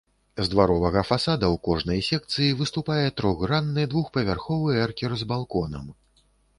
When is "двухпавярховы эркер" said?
3.95-5.11